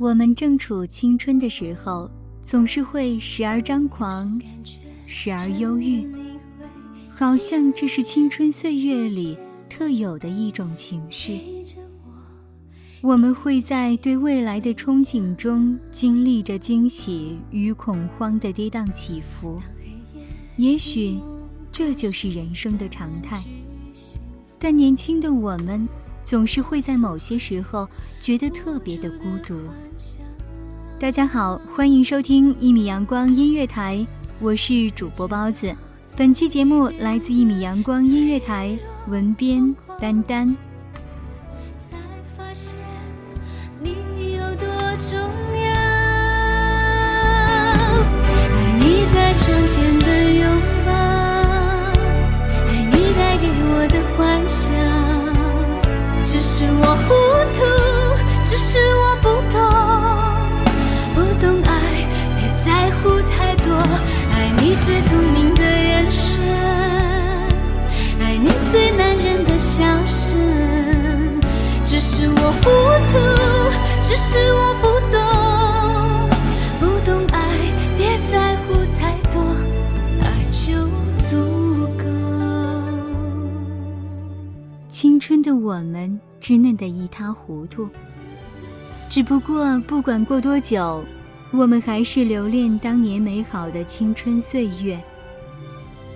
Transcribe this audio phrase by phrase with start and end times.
[0.00, 2.10] 我们正处青春的时候，
[2.42, 4.40] 总是会时而张狂，
[5.04, 6.08] 时而忧郁，
[7.10, 9.36] 好像这是青春岁月里
[9.68, 11.42] 特有的一种情绪。
[13.02, 19.60] 我们会在对未来的憧憬中，经历着惊喜与恐慌的跌宕起伏。
[20.56, 21.18] 也许，
[21.70, 23.44] 这就是人生的常态。
[24.58, 25.86] 但年轻的我们。
[26.22, 27.88] 总是会在某些时候
[28.20, 29.58] 觉得特别的孤独。
[30.98, 34.06] 大家好，欢迎收听一米阳光音乐台，
[34.38, 35.74] 我是主播包子。
[36.16, 40.54] 本期节目来自一米阳光音乐台，文编丹丹。
[48.52, 50.44] 爱你在窗前的拥
[50.84, 50.92] 抱，
[52.68, 54.99] 爱你带给我的幻想。
[56.32, 57.08] 只是我糊
[57.58, 57.58] 涂，
[58.44, 59.58] 只是我不懂，
[61.12, 63.74] 不懂爱，别在乎太多。
[64.32, 66.38] 爱你最聪明的眼神，
[68.20, 70.38] 爱你最男人的笑声。
[71.84, 72.70] 只是我糊
[73.10, 73.18] 涂，
[74.04, 75.19] 只是我不懂，
[85.30, 86.20] 春的我们。
[86.40, 87.88] 稚嫩的一塌糊涂。
[89.08, 91.04] 只不过，不管过多久，
[91.52, 95.00] 我们还是留恋当年美好的青春岁月。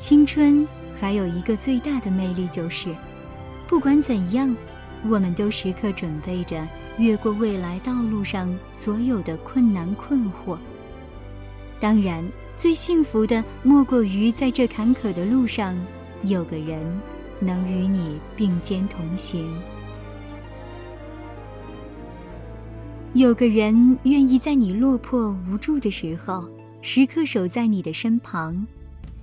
[0.00, 0.66] 青春
[0.98, 2.92] 还有一个最大的魅力，就是
[3.68, 4.52] 不管怎样，
[5.08, 6.66] 我们都时刻准备着
[6.98, 10.58] 越过未来道路上所有的困难困惑。
[11.78, 15.78] 当然，最幸福的莫过于在这坎坷的路上，
[16.24, 16.84] 有个人
[17.40, 19.46] 能与你并肩同行。
[23.14, 26.46] 有个人愿意在你落魄无助的时候，
[26.82, 28.66] 时刻守在你的身旁，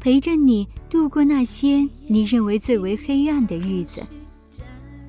[0.00, 4.02] 陪着你度过那些你认为最为黑暗的日子。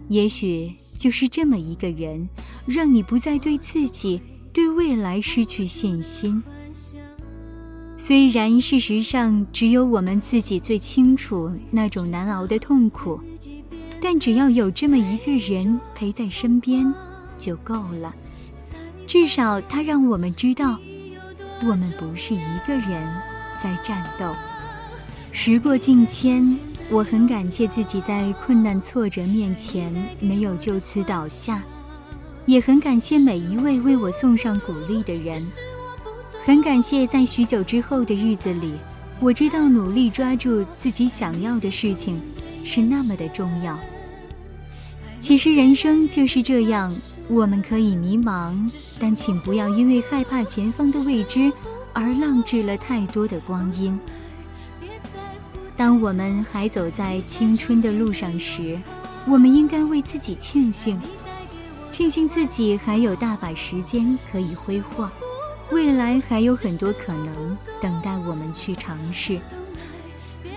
[0.10, 2.28] 也许就是这么一个人，
[2.66, 4.20] 让你不再对自己、
[4.52, 6.44] 对未来失去信心。
[8.06, 13.18] 虽然事实上只有我们自己最清楚那种难熬的痛苦，
[14.02, 16.94] 但只要有这么一个人陪在身边，
[17.38, 18.14] 就够了。
[19.08, 20.78] 至少，他让我们知道，
[21.62, 23.10] 我们不是一个人
[23.64, 24.30] 在战斗。
[25.32, 26.60] 时过境迁，
[26.90, 29.90] 我很感谢自己在困难挫折面前
[30.20, 31.64] 没有就此倒下，
[32.48, 35.42] 也很感谢每一位为我送上鼓励的人。
[36.46, 38.74] 很感谢在许久之后的日子里，
[39.22, 42.20] 我知道努力抓住自己想要的事情
[42.66, 43.80] 是那么的重要。
[45.22, 46.94] 其实人生就是这样。
[47.30, 48.54] 我们可以迷茫，
[49.00, 51.50] 但请不要因为害怕前方的未知
[51.94, 53.98] 而浪掷了太多的光阴。
[55.78, 58.78] 当我们还走在青春的路上时，
[59.26, 61.00] 我们应该为自己庆幸，
[61.90, 65.10] 庆幸自己还有大把时间可以挥霍，
[65.72, 69.40] 未来还有很多可能等待我们去尝试。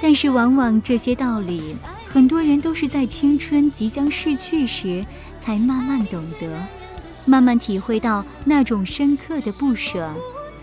[0.01, 1.77] 但是，往往这些道理，
[2.09, 5.05] 很多人都是在青春即将逝去时。
[5.39, 6.61] 才慢慢懂得，
[7.25, 10.13] 慢慢体会到那种深刻的不舍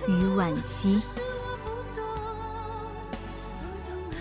[0.09, 0.99] 与惋惜。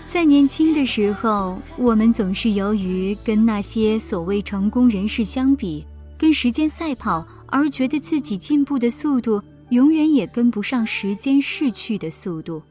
[0.05, 5.85] 在年轻的时候，我们总是由于跟那些所谓成功人士相比，
[6.17, 9.43] 跟时间赛跑，而觉得自己进步的速度
[9.73, 12.61] 永远也跟不上时间逝去的速度。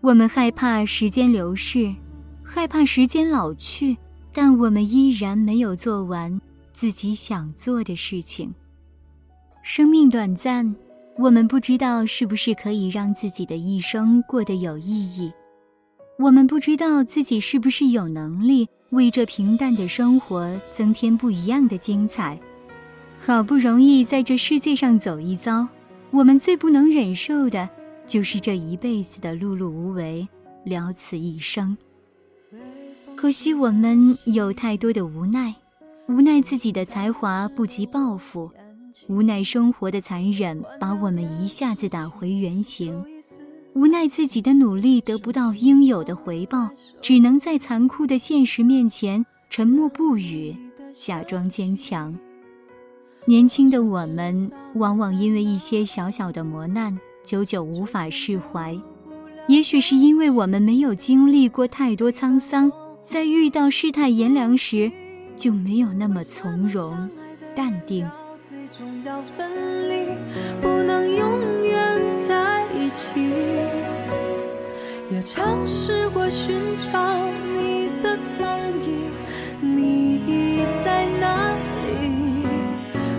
[0.00, 1.92] 我们害怕时间流逝，
[2.44, 3.96] 害怕时间老去，
[4.32, 6.40] 但我们依然没有做完
[6.72, 8.54] 自己想做的事情。
[9.64, 10.76] 生命短暂，
[11.18, 15.32] 我们不知道是不是可以让自己的一生过得有意义。
[16.20, 22.38] 我们不知道自己是不是有能力为这平淡的生活增添不一样的精彩。
[23.20, 25.68] 好不容易在这世界上走一遭，
[26.10, 27.68] 我们最不能忍受的，
[28.06, 30.26] 就是这一辈子的碌碌无为，
[30.64, 31.76] 了此一生。
[33.14, 35.54] 可惜我们有太多的无奈，
[36.08, 38.50] 无奈自己的才华不及抱负，
[39.08, 43.04] 无奈生活的残忍把我们一下子打回原形。
[43.74, 46.70] 无奈自己的努力得不到应有的回报，
[47.02, 50.56] 只能在残酷的现实面前沉默不语，
[50.92, 52.16] 假装坚强。
[53.28, 58.74] 年轻的我们往往因为一些小小的磨难，久久无法释怀。
[59.48, 62.72] 也许是因为我们没有经历过太多沧桑，
[63.04, 64.90] 在遇到世态炎凉时，
[65.36, 67.06] 就没有那么从容、
[67.54, 68.08] 淡定。
[70.62, 73.20] 不能永远在一起。
[75.10, 78.38] 也尝试过寻找你的踪
[78.86, 78.97] 影，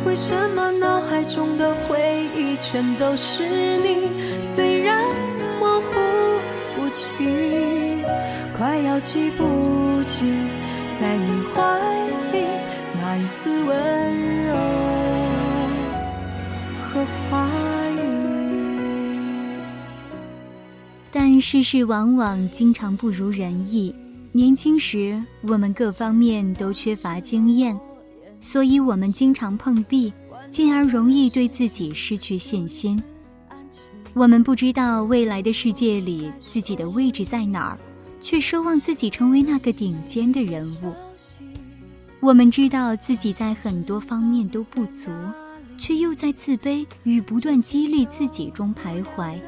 [0.09, 3.44] 为什么脑海中的回忆全都是
[3.77, 4.09] 你？
[4.41, 5.06] 虽然
[5.59, 5.91] 模糊
[6.75, 8.03] 不清，
[8.57, 10.50] 快要记不清，
[11.00, 11.79] 在你怀
[12.31, 12.44] 里
[13.00, 14.56] 那一丝温柔
[16.81, 17.47] 和花。
[21.11, 23.94] 但世事往往经常不如人意。
[24.31, 27.79] 年轻时，我们各方面都缺乏经验，
[28.41, 30.12] 所以我们经常碰壁，
[30.50, 33.01] 进而容易对自己失去信心。
[34.13, 37.77] 我们不知道未来的世界里自己的位置在哪儿，
[38.19, 40.94] 却奢望自己成为那个顶尖的人物。
[42.19, 45.12] 我们知道自己在很多方面都不足，
[45.77, 49.39] 却又在自卑与不断激励自己中徘徊。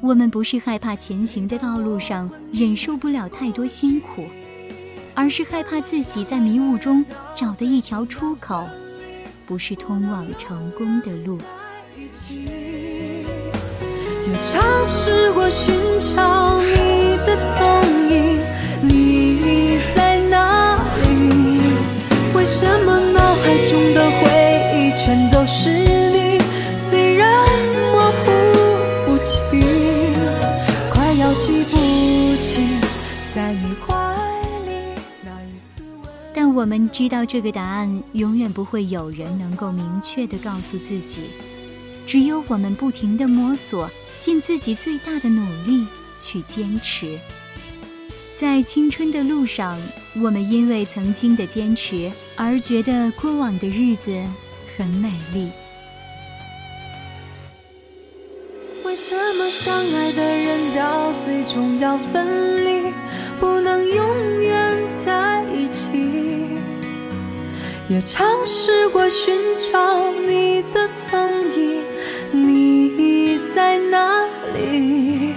[0.00, 4.24] 我们不是害怕前行的道路上忍受不了太多辛苦，
[5.20, 7.04] 而是害怕自己在迷雾中
[7.34, 8.64] 找的一条出口，
[9.44, 11.40] 不是通往成功的路。
[11.96, 12.06] 也
[14.52, 18.38] 尝试过寻找你的踪影，
[18.80, 21.62] 你在哪里？
[22.36, 24.22] 为什么脑海中的回
[24.76, 25.87] 忆全都是？
[36.48, 41.24] 我们知道，这个答案永远不会有人能够明确的告诉自己。
[42.06, 43.90] 只有我们不停的摸索，
[44.20, 45.86] 尽自己最大的努力
[46.20, 47.18] 去坚持。
[48.36, 49.80] 在青春的路上，
[50.22, 54.16] 我们因为曾经的坚持而觉得过往的日子
[54.76, 55.50] 很美丽。
[58.84, 62.92] 为什么相爱的人到最终要分离，
[63.38, 65.27] 不能永远在？
[67.88, 69.34] 也尝试过寻
[69.72, 71.18] 找你的踪
[71.56, 71.82] 影，
[72.32, 75.32] 你在哪里？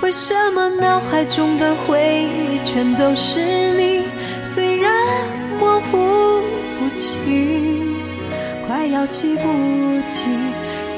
[0.00, 3.40] 为什么脑海中的回忆全都是
[3.76, 4.04] 你？
[4.42, 4.90] 虽然
[5.60, 6.40] 模糊
[6.80, 7.94] 不清，
[8.66, 9.42] 快要记不
[10.08, 10.30] 起，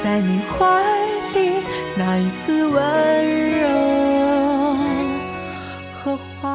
[0.01, 0.81] 在你怀
[1.33, 1.59] 里。
[1.97, 3.67] 那一丝温柔
[6.01, 6.54] 和话